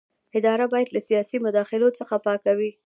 [0.37, 2.71] اداره باید له سیاسي مداخلو څخه پاکه وي.